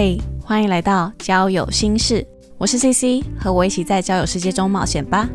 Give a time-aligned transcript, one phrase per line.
[0.00, 2.24] 嘿，欢迎来到交友心事，
[2.56, 5.28] 我是 CC，和我一起在交友世界中冒险吧。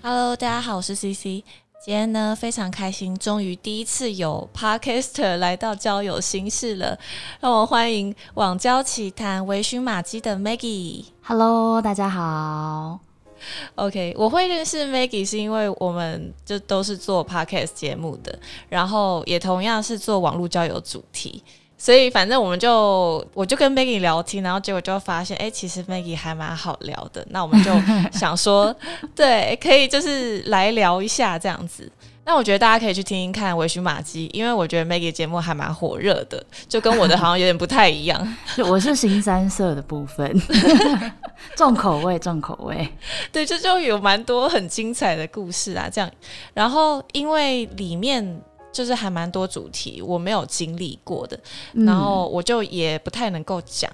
[0.00, 1.44] Hello，大家好，我是 CC。
[1.84, 6.98] 今天呢，非常开心，终于第一次有 Podcaster 来到交友心事了。
[7.40, 11.04] 让我欢迎网交奇谈微醺马基的 Maggie。
[11.20, 13.05] Hello，大家好。
[13.74, 21.42] OK，我会认识 Maggie 是因为我们就都是做 Podcast 节目的，然后也同样是做网络交友主题，
[21.78, 27.72] 所以反正我们就我就跟 Maggie 聊天，然后结果就发现，哎、其实 Maggie 还蛮好聊的，那我们就
[28.12, 28.74] 想说，
[29.14, 31.90] 对，可以就是来聊一下这样子。
[32.26, 38.36] 那我觉得大家可以去听听看《微醺马基》，因为我觉得 Maggie 节目还蛮火热的，就跟我的好像有点不太一样。
[38.68, 40.36] 我是新三色的部分，
[41.56, 42.88] 重口味，重口味。
[43.30, 46.10] 对，这就有蛮多很精彩的故事啊，这样。
[46.52, 51.38] 然后因为里面就是还蛮多主题我没有经历过的，
[51.72, 53.88] 然后我就也不太能够讲。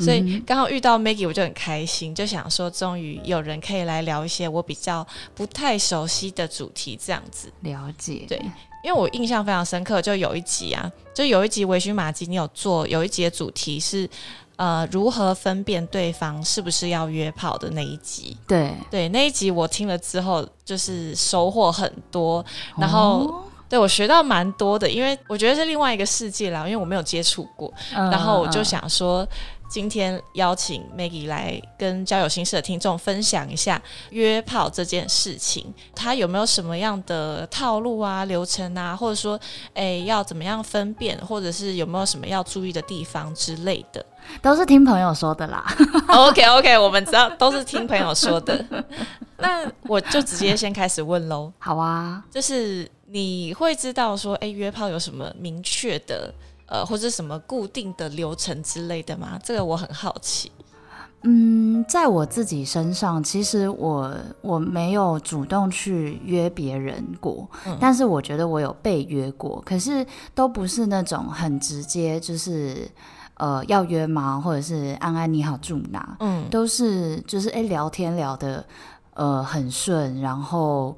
[0.00, 7.52] 所以刚好遇到 Maggie，我就很开心，就想说，终于有人可以来聊一些我比较不太熟悉的主题，这样子。
[7.62, 8.38] 了解，对，
[8.84, 14.08] 因为我印象非常深刻，就有一集啊，就有一集微醺马吉，你有做有一集的主题是
[14.56, 18.36] 呃如何分辨对方是不是要约炮的那一集。
[18.46, 22.44] 对，对那一集我听了之后，就是收获很多，
[22.76, 29.28] 然后、哦对我学到蛮多的，因为我觉得是另外一个世界啦，因为我没有接触过，嗯然后我就嗯想说。
[29.68, 33.80] 今天邀请 Maggie 来跟交友心事的听众分享一下
[34.10, 39.38] 约炮这件事情，他有没有什么样的套路啊、流程啊，或者说，
[39.74, 44.04] 诶要怎么样分辨，或者是有没有什么要注意的地方之类的。
[44.42, 45.64] 都是听朋友说的啦。
[46.08, 48.64] OK OK，我们知道都是听朋友说的，
[49.36, 51.52] 那我就直接先开始问喽。
[51.58, 56.32] 好啊，就是你会知道说，哎、约炮有什么明确的，
[56.68, 59.38] 呃，或者什么固定的流程之类的吗？
[59.42, 60.52] 这个我很好奇。
[61.22, 67.48] 嗯，在我自己身上，其实我我没有主动去约别人过，
[67.80, 72.88] 但是我觉得我有被约过，可是都不是那种很直接，就是
[73.34, 74.40] 呃要约吗？
[74.40, 76.16] 或者是安安你好住哪？
[76.20, 78.64] 嗯，都是就是哎、诶聊天聊得
[79.14, 80.96] 呃很顺，然后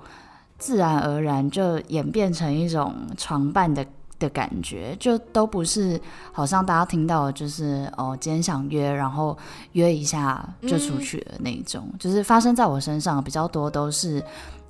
[0.58, 3.86] 自然而然就演变成一种床伴的
[4.20, 6.00] 的感觉，就都不是
[6.30, 9.36] 好像大家听到的就是哦今天想约，然后
[9.72, 14.22] 约一下就出去的那一种，就是发生在我身上比较多都是。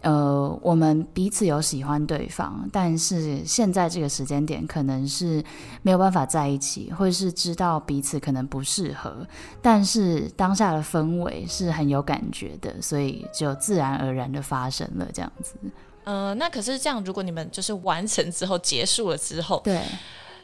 [0.02, 5.44] 呃，我们彼此有喜欢对方，但是现在这个时间点可能是
[5.82, 9.14] 没有办法在一起，或是知道彼此可能不适合，
[9.60, 15.56] 但是当下的氛围是很有感觉的，所以就自然而然的发生了这样子。
[16.04, 19.80] 嗯，那可是这样，如果你们就是完成之后结束了之后，对，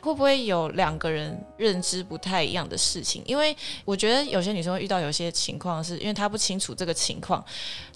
[0.06, 3.20] 会不会有两个人认知不太一样的事情？
[3.26, 7.44] 因为我觉得有些女生会遇到有些情况，是因为她不清楚这个情况，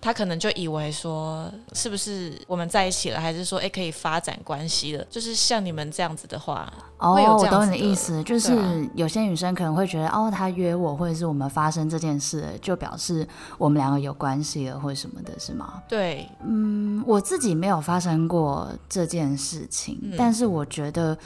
[0.00, 5.04] 她可能就以为说是不是我们在一起了，还是说哎、诶可以发展关系了？
[5.08, 13.24] 就是像你们这样子的话，哦，会有我懂你的意思，就是啊有些女生可能会觉得，哦，她约我，或者是我们发生这件事，就表示
[13.56, 15.80] 我们两个有关系了，或者什么的，是吗？
[15.88, 21.16] 对，嗯，我自己没有发生过这件事情，嗯但是我觉得。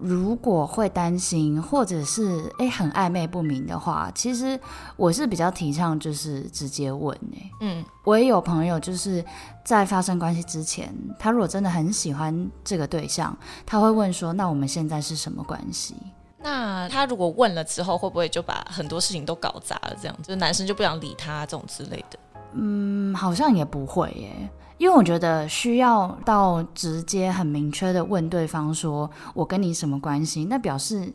[0.00, 4.58] 如果会担心，或者是诶很暧昧不明的话，其实
[4.96, 9.24] 我是比较提倡就是直接问诶、嗯我也有朋友就是
[9.64, 15.94] 在发生关系之前，他如果真的很喜欢这个对象，他会问说：“那我们现在是什么关系
[16.42, 19.96] 那他如果问了之后，会不会就把很多事情都搞砸了？
[20.00, 22.18] 这样，就是男生就不想理他这种之类的。？”
[22.54, 31.12] 嗯，好像也不会耶，因为我觉得需要到直接很明确的问对方说：“我跟你什么关系？”那表示。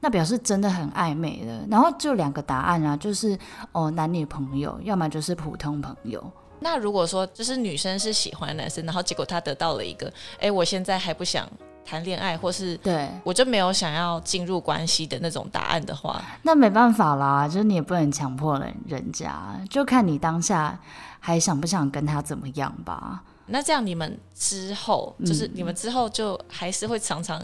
[0.00, 3.36] 那表示真的很暧昧了，然后就两个答案啊，就是
[3.72, 6.22] 哦男女朋友，要么就是普通朋友。
[6.60, 10.08] 那如果说就是女生是喜欢男生，然后结果她得到了一个，
[10.38, 11.48] 哎，我现在还不想
[11.88, 20.78] 谈恋爱，或是对，我就没有想要进入关系的那种答案的话，那没办法啦，就是你也不能强迫人人家，就看你当下
[21.18, 23.22] 还想不想跟他怎么样吧。
[23.46, 27.42] 那这样你们之后，嗯就是你们之后就还是会常常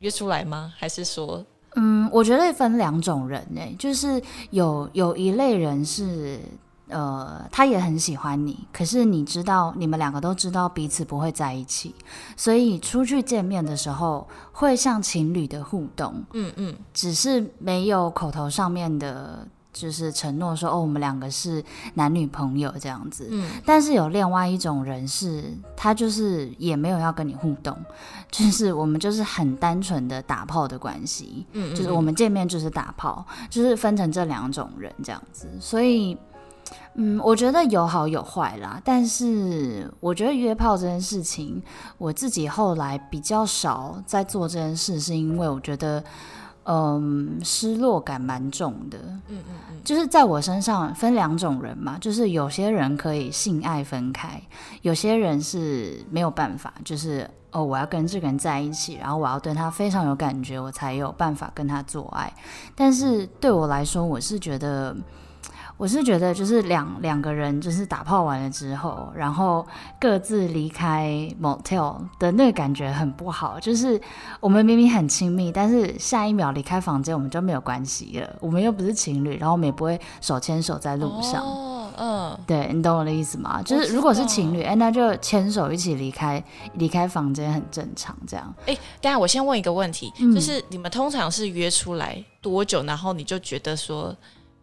[0.00, 0.74] 约出来吗？
[0.76, 1.42] 还是说，
[1.76, 6.38] 嗯，我觉得分两种人呢、就是有有一类人是。
[6.88, 11.94] 呃，他也很喜欢你，可是你知道，你们两个都知道彼此不会在一起，
[12.36, 21.62] 所以出去见面的时候会像情侣的互动，嗯嗯，只是没有口头上面的就是承诺说哦，我们两个是
[21.94, 23.28] 男女朋友这样子。
[23.30, 27.76] 嗯，但是有另外一种人是，他就是也没有要跟你互动，
[28.30, 35.46] 就是我们就是很单纯的打炮的关系，嗯就是我们见面就是打炮，就是分成这两种人这样子。
[35.60, 36.16] 所以，
[36.94, 38.80] 嗯，我觉得有好有坏啦。
[38.84, 41.62] 但是我觉得约炮这件事情，
[41.98, 46.02] 我自己后来比较少在做这件事，是因为我觉得。
[46.68, 48.98] 嗯，失落感蛮重的。
[49.28, 54.42] 嗯嗯嗯，就是在我身上分两种人嘛，就是有些人可以性爱分开，
[54.82, 62.34] 有些人是没有办法，就是哦，我要跟这个人在一起，然后我要对他非常有感觉，我才有办法跟他做爱。
[62.74, 64.96] 但是对我来说，我是觉得。
[65.76, 69.66] 我是觉得，就是两两个人就是打炮完了之后，然后
[70.00, 73.60] 各自离开 motel 的那个感觉很不好。
[73.60, 74.00] 就是
[74.40, 78.36] 我们明明很亲密，但是下一秒离开房间，我们就没有关系了。
[78.40, 81.42] 我们又不是情侣，然后我们也不会手牵手在路上。
[81.42, 83.60] 哦，嗯，对你懂我的意思吗？
[83.62, 86.42] 就是如果是情侣，哎，那就牵手一起离开
[86.74, 88.16] 离开房间，很正常。
[88.26, 94.14] 这样哎，等一下我先问一个问题，嗯就是你们通常是约出来多久，然后你就觉得说，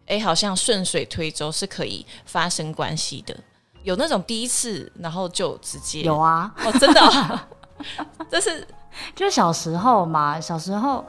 [0.06, 3.36] 哎，好像顺水推舟是可以发生关系的？
[3.82, 7.40] 有那种第一次，然后就直接有啊，哦，真的哦、
[8.30, 8.66] 这是
[9.14, 11.04] 就小时候嘛，小时候，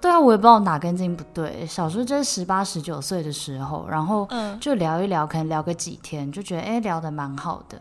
[0.00, 1.66] 对啊，我也不知道哪根筋不对。
[1.66, 7.80] 小时候就是十八、十九岁的时候，然后嗯就聊一聊，可能聊个几天，就觉得哎、聊得蛮好的。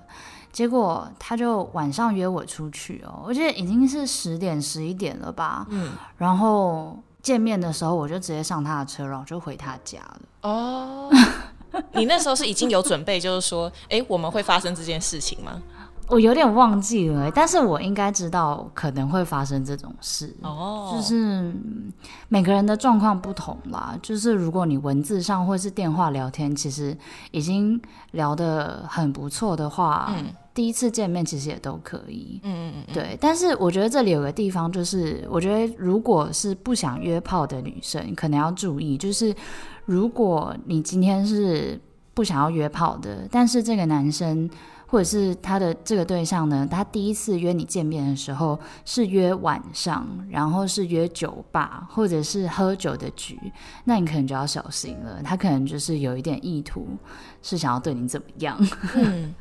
[0.51, 5.68] 结果他就晚上约我出去哦，我记得已经是十点、十一点了吧。
[5.69, 10.22] 嗯然后见面的时候，我就直接上他的车，然后就回他家了。
[10.44, 11.10] 哦，
[11.94, 15.60] 你那时候是已经有准备，就是说，哎，我们会发生这件事情吗？
[16.07, 20.31] 我有点忘记了，但是我应该知道可能会发生这种事。
[20.44, 21.92] 哦，就是嗯
[22.30, 23.98] 每个人的状况不同啦。
[24.04, 26.95] 就是如果你文字上或是电话聊天，其实
[27.31, 27.81] 已经
[28.12, 32.40] 聊得很不错的话，嗯第一次见面其实也都可以。
[32.44, 39.36] 嗯嗯嗯，对，但是我觉得这里有个地方，就是我觉得如果是不想约炮的女生，可能要注意，就是
[39.84, 41.80] 如果你今天是
[42.13, 44.50] 不想要约炮的，但是这个男生
[44.88, 53.38] 或者是他的这个对象呢，他第一次约你见面的时候是约晚上，然后是约酒吧或者是喝酒的局，
[53.84, 56.88] 那你可能就要小心了，他可能就是有一点意图，
[57.42, 58.57] 是想要对你怎么样。
[58.96, 59.36] 嗯，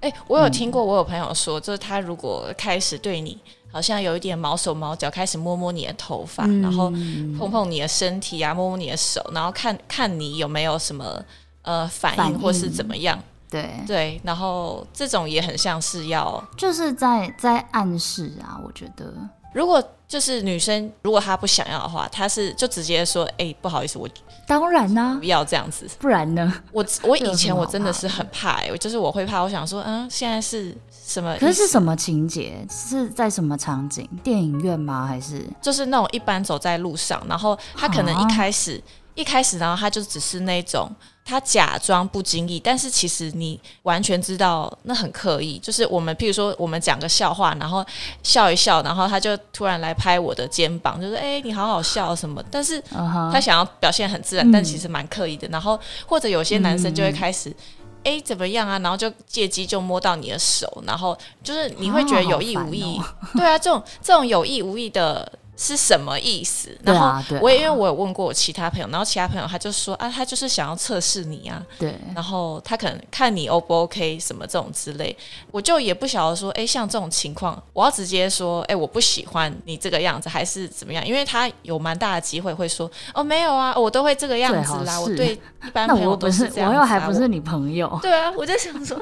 [0.00, 3.38] 哎、我有听过，我有朋友说，就是他如果开始对你
[3.72, 6.90] 好像有一点毛手毛脚，开始摸摸你的头发，嗯然后
[7.38, 11.22] 碰碰你的身体啊，摸摸你的手，然后看看你有没有什么
[11.62, 13.18] 呃反应反应或是怎么样，
[13.50, 19.12] 对，对，然后这种也很像是要，就是在在暗示啊，我觉得。
[19.52, 24.08] 如果就是女生如果她不想要的话，她是就直接说，哎、不好意思，我
[24.46, 25.88] 当然呢、不要这样子。
[25.98, 26.52] 不然呢？
[26.70, 31.36] 我我以前我真的是很怕、欸，就是我会怕，我想说，嗯，现在是什么？
[31.40, 32.64] 可是是什么情节？
[32.70, 34.08] 是在什么场景？
[34.22, 35.04] 电影院吗？
[35.06, 38.80] 还是就是那种一般走在路上，然后他可能一开始、
[39.16, 40.88] 一开始，然后他就只是那种
[41.26, 45.58] 他假装不经意，但是其实你完全知道那很刻意。
[45.58, 47.84] 就是我们譬如说我们讲个笑话，然后
[48.22, 52.80] 笑一笑，然后他就突然来拍我的肩膀，就是哎、你好好笑什么，但是
[53.32, 55.48] 他想要表现很自然，嗯但其实蛮刻意的。
[55.48, 57.52] 然后或者有些男生就会开始。
[58.04, 58.78] 哎，怎么样啊？
[58.78, 66.76] 然后就借机就摸到你的手，然后就是你会觉得有意无意，啊对啊，这种这种有意无意的是什么意思？
[66.82, 75.16] 然后我也因为我有问过我其他朋友，然后其他朋友他就说啊，他就是想要测试你啊，对，然后他可能看你 O 不 OK 什么这种之类，
[75.50, 81.06] 我就也不晓得说，哎，像这种情况，我要直接说，哎，我不喜欢你这个样子，还是怎么样？
[81.06, 85.32] 因为他有蛮大的机会会说，哦，没有啊，我都会这个样子啦，我对
[85.64, 87.86] 一般朋友我不是，都这样、啊，我又还不是你朋友。
[88.02, 89.00] 对啊，我在想说，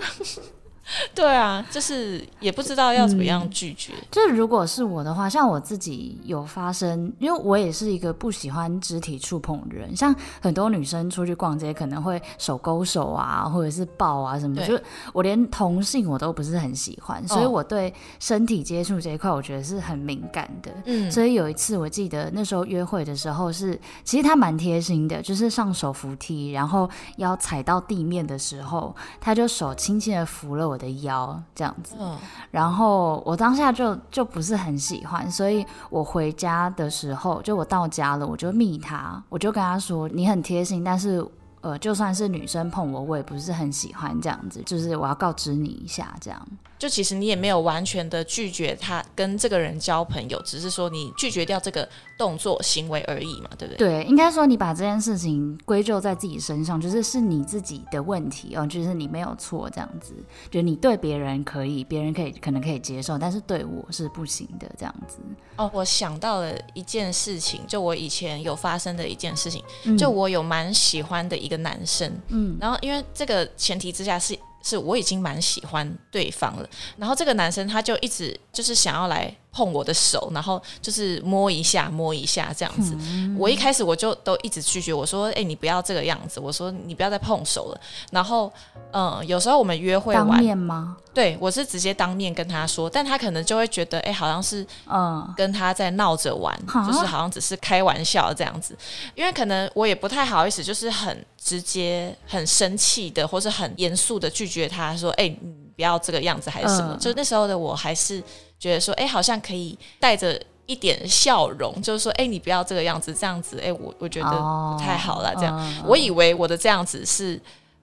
[1.15, 3.93] 对啊，就是也不知道要怎么样拒绝。
[4.11, 9.97] 就是如果是我的话，像我自己有发生，因为我也是一个不喜欢肢体触碰的人。
[9.97, 14.81] 像很多女生出去逛街可能会手勾手啊，或者是抱啊什么，对就
[15.13, 20.71] 我连同性我都不是很喜欢，所以哦我对身体接触这一块，我觉得是很敏感的。
[20.85, 31.95] 嗯，所以有一次，我记得那时候约会的时候是，其实他蛮贴心的，就是上手扶梯，然后要踩到地面的时候，他就手轻轻的扶了我的腰，这样子。
[31.99, 32.17] 嗯
[32.51, 41.27] 然后我当下就就不是很喜欢，所以我回家的时候，就我到家了，我就密他，我就跟他说，你很贴心，但是
[41.63, 46.41] 呃，就算是女生碰我，我也不是很喜欢这样子，就是我要告知你一下这样。
[46.79, 51.89] 就其实你也没有完全的拒绝他跟这个人交朋友，只是说你拒绝掉这个
[52.19, 54.03] 动作行为而已嘛，对不对？
[54.03, 60.15] 对，应该说你把这件事情归咎在自己身上，就是是你自己的问题哦，就是你没有错这样子，
[60.51, 65.19] 就你对别人可以，别人可以可能可以接受，但是对我是不行的这样子。
[65.57, 69.63] 哦，我想到了一件事情，就我以前有发生的一件事情，
[69.97, 74.37] 就我有蛮喜欢的一个男生，嗯，然后因为这个前提之下是。
[74.65, 82.97] 是我已经蛮喜欢对方了，然后这个男生他就一直就是想要来碰我的手，然后就是摸一下摸一下这样子。
[83.39, 87.81] 我一开始我就都一直拒绝，我说：“哎，你不要这个样子。”我说：“你不要再碰手了。”
[88.11, 88.53] 然后，
[88.93, 90.97] 嗯，有时候我们约会当面吗？
[91.15, 98.77] 对，我是直接当面跟他说，但他可能就会觉得，哎，好像是嗯跟他在闹着玩，就是好像只是开玩笑这样子。
[99.15, 101.25] 因为可能我也不太好意思，就是很。
[101.45, 108.23] 直接很生气的，或是很严肃的拒绝他，说：“哎，你不要这个样子，还是什么？”就那时候的我还是
[108.59, 117.41] 觉得说：“哎，好像可以带着一点笑容，就是说：‘哎，你不要这个样子，这样子，哎，我我觉得不太好了。’这样，我以为我的这样子是，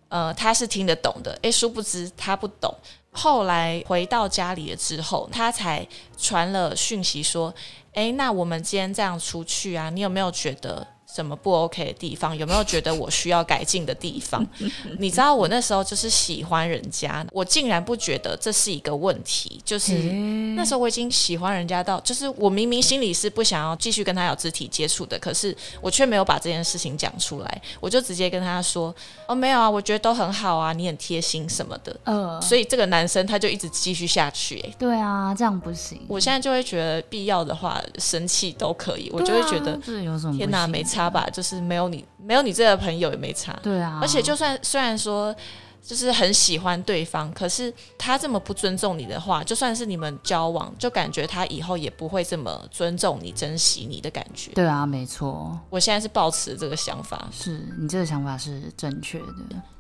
[0.10, 1.38] 呃，他是听得懂的。
[1.42, 2.74] 哎，殊不知他不懂。
[3.12, 5.86] 后来回到家里了之后，他才
[6.18, 7.54] 传了讯息说
[7.94, 12.36] ：‘哎，那我们今天这样出去啊，你有没有觉得？’”什么不 OK 的地方？
[12.38, 14.46] 有没有觉得我需要改进的地方？
[14.98, 19.62] 你知道我那时候就是喜欢人家，我竟然不觉得这是一个问题。
[19.66, 19.94] 就是
[20.56, 28.96] 那时候我已经喜欢人家到，就是我明明心里是不想要继续跟他有肢体接触的，可是我却没有把这件事情讲出来，我就直接跟他说
[29.28, 34.60] ：“哦，没有啊，我觉得都很好啊，你很贴心什么的。”呃，所以这个男生他就一直继续下去。
[34.62, 36.00] 哎，对啊，这样不行。
[36.08, 39.78] 我现在就会觉得必要的话生气都可以，我就会觉得
[40.38, 41.01] 天哪，没差。
[41.10, 43.58] 吧，就是没有你，没有你这个朋友也没差。
[43.62, 45.36] 对啊，而且就算虽然说
[45.82, 54.52] 就是很喜欢对方，可是他这么不尊重你的话，就算是你们交往，就感觉他以后也不会这么尊重你、珍惜你的感觉。
[54.52, 55.60] 对啊，没错。
[55.70, 59.26] 我现在是抱持这个想法，是你这个想法是正确的。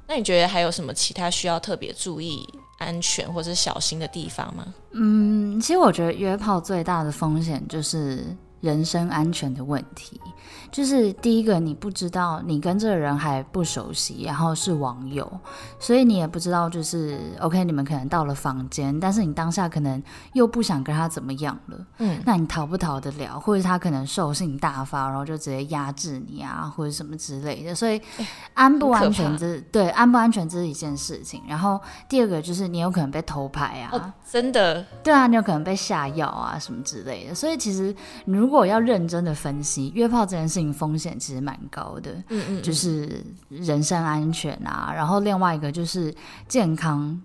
[0.08, 2.46] 那你觉得还有什么其他需要特别注意
[2.80, 4.66] 安全或者小心的地方吗？
[4.92, 8.26] 嗯，其实我觉得约炮最大的风险就是
[8.62, 10.20] 人身安全的问题。
[10.72, 15.30] 就是第一个，你不知道你跟这个人还不熟悉，然后是网友，
[15.78, 20.02] 所以你也不知道，就是 OK，你们可能到了房间，但是你当下可能
[20.32, 23.38] 又不想跟他怎么样了，嗯，那你逃不逃得了？
[23.38, 27.76] 或者他可能兽性大发，然后就直接压制你啊，或者什么之类的。
[27.76, 28.02] 所以
[28.54, 31.42] 安不安全这对安不安全这是一件事情。
[31.50, 31.78] 然后
[32.08, 37.36] 第二个就是你有可能被偷拍啊，真的，对啊，你有可能被下药啊什么之类的。
[37.36, 40.72] 所以其实如果要认真的分析约炮这件事情。
[40.72, 46.14] 风险其实蛮高的，嗯嗯，就是人身安全啊，然后另外一个就是
[46.48, 47.22] 健康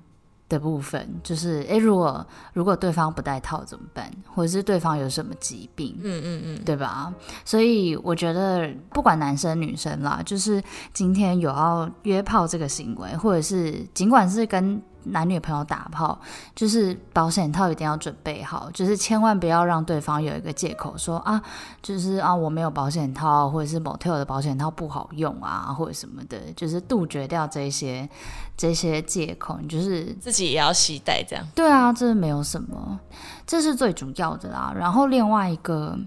[0.49, 7.12] 的部分，就是诶，如果如果对方不戴套怎么办，或者是对方有什么疾病，嗯嗯嗯，对吧？
[7.45, 14.83] 所以我觉得不管男生女生啦，就是今天有要约炮这个行为，或者是尽管是跟。
[15.06, 16.18] 男女朋友打炮，
[16.54, 21.40] 就是保险套一定要准备好，就是千万不要让对方有一个借口说啊，
[21.82, 28.08] 就是啊我没有保险套，或者是某特的保险套不好用啊，或者什么的，就是杜绝掉这些
[28.56, 31.44] 这些借口，你就是自己也要携带这样。
[31.54, 32.98] 对啊，这没有什么，
[33.46, 34.72] 这是最主要的啦。
[34.76, 35.98] 然后另外一个。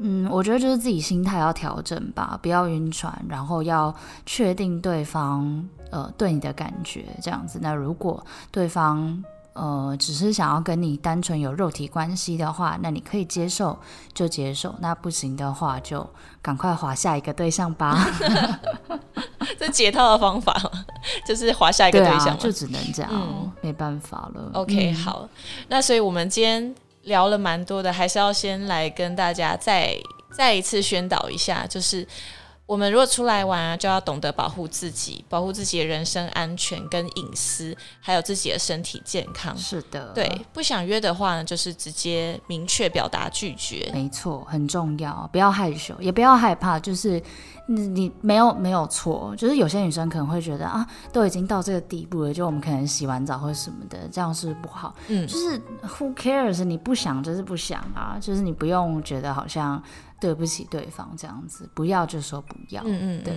[0.00, 3.92] 嗯，我觉得就是自己心态要调整吧，不要晕船，然后要
[4.24, 7.58] 确定对方呃对你的感觉这样子。
[7.60, 9.24] 那如果对方
[9.54, 13.76] 呃只是想要跟你单纯有肉体关系的话，那你可以接受
[14.14, 16.08] 就接受，那不行的话就
[16.40, 17.98] 赶快划下一个对象吧。
[19.58, 20.54] 这解套的方法
[21.26, 24.50] 就是划下一个对象，就只能这样，没办法了。
[24.54, 25.28] OK，好，
[25.68, 26.72] 那所以我们今天。
[27.08, 29.96] 聊了蛮多的，还是要先来跟大家再
[30.30, 32.06] 再一次宣导一下，就是
[32.68, 39.56] 我们如果出来玩啊，就要懂得保护自己，保护自己的人身安全跟隐私，还有自己的身体健康。
[39.56, 43.90] 是的，对，不想约的话呢，就是直接明确表达拒绝。
[43.94, 47.22] 没错，很重要，不要害羞，也不要害怕，就是。
[47.70, 54.94] 你你没有没有错，就是有些女生可能会觉得啊，都已经到这个地步了，就我们可能洗完澡或什么的，这样是不好。
[55.08, 56.64] 嗯，就是 who cares？
[56.64, 59.82] 你不想就是不想啊，就是你不用觉得好像
[60.20, 62.82] 对不起对方这样子，不要就说不要。
[62.84, 63.34] 嗯嗯，对。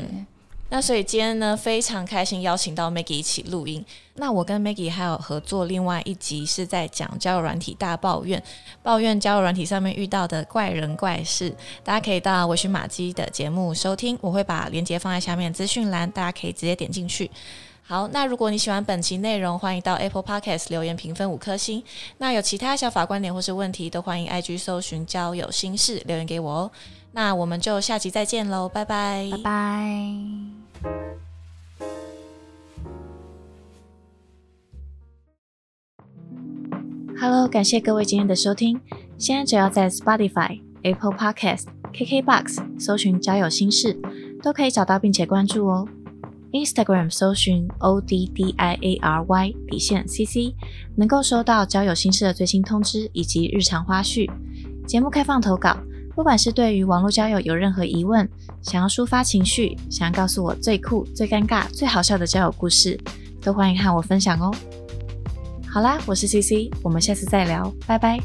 [0.74, 3.86] 那所以今天呢，非常开心邀请到 Maggie 一起录音。
[4.16, 8.42] 那我跟 Maggie 还有合作另外一集，是在讲交友软体大抱怨，
[8.82, 11.54] 抱怨交友软体上面遇到的怪人怪事。
[11.84, 17.30] 大家可以到微寻马基的节目收听，我会把链接放在下面资讯栏，大家可以直接点进去。
[17.84, 21.84] 好，那如果你喜欢本期内容，欢迎到 Apple Podcast 留言评分五颗星。
[22.20, 26.72] 那有其他小法、观点或是问题，都欢迎 IG 搜寻交友心事留言给我哦。
[27.12, 30.16] 那我们就下集再见喽，拜拜，拜拜。
[37.20, 38.80] Hello，感谢各位今天的收听。
[39.18, 44.00] 现在只要在 Spotify、Apple Podcast、KKBox 搜寻交友心事，
[44.42, 45.88] 都可以找到并且关注哦。
[46.52, 50.56] Instagram 搜寻 O D D I A R Y 底线 C C，
[50.96, 54.30] 能够收到交友心事的最新通知以及日常花絮。
[54.86, 55.78] 节目开放投稿，
[56.14, 58.28] 不管是对于网络交友有任何疑问，
[58.62, 63.00] 想要抒发情绪，想要告诉我最酷、最尴尬、最好笑的交友故事，
[63.42, 64.54] 都欢迎和我分享哦。
[65.68, 68.20] 好啦，我是 C C，我们下次再聊，拜拜。